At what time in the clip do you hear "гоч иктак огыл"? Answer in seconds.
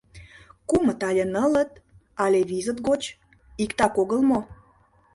2.87-4.21